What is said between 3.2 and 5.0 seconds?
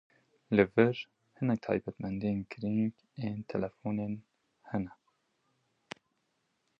ên telefonên hene.